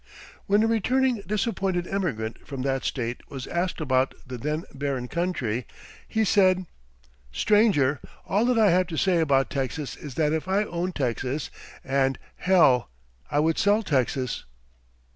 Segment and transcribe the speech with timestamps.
[0.47, 5.67] When a returning disappointed emigrant from that State was asked about the then barren country,
[6.07, 6.65] he said:
[7.31, 11.51] "Stranger, all that I have to say about Texas is that if I owned Texas
[11.83, 12.89] and h l,
[13.29, 14.45] I would sell Texas."